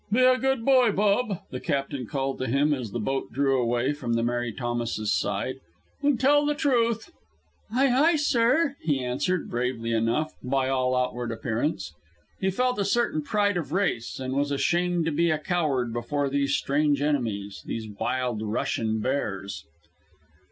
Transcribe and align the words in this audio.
"Be 0.11 0.23
a 0.23 0.39
good 0.39 0.65
boy, 0.65 0.91
Bub," 0.91 1.41
the 1.51 1.59
captain 1.59 2.07
called 2.07 2.39
to 2.39 2.47
him, 2.47 2.73
as 2.73 2.89
the 2.89 2.97
boat 2.99 3.31
drew 3.31 3.61
away 3.61 3.93
from 3.93 4.13
the 4.13 4.23
Mary 4.23 4.51
Thomas's 4.51 5.13
side, 5.13 5.57
"and 6.01 6.19
tell 6.19 6.43
the 6.43 6.55
truth!" 6.55 7.11
"Aye, 7.71 7.93
aye, 7.93 8.15
sir!" 8.15 8.77
he 8.81 9.03
answered, 9.03 9.47
bravely 9.47 9.91
enough, 9.91 10.33
by 10.41 10.69
all 10.69 10.95
outward 10.95 11.31
appearance. 11.31 11.93
He 12.39 12.49
felt 12.49 12.79
a 12.79 12.83
certain 12.83 13.21
pride 13.21 13.57
of 13.57 13.71
race, 13.73 14.19
and 14.19 14.33
was 14.33 14.49
ashamed 14.49 15.05
to 15.05 15.11
be 15.11 15.29
a 15.29 15.37
coward 15.37 15.93
before 15.93 16.31
these 16.31 16.55
strange 16.55 16.99
enemies, 17.03 17.61
these 17.67 17.87
wild 17.87 18.41
Russian 18.41 19.01
bears. 19.01 19.65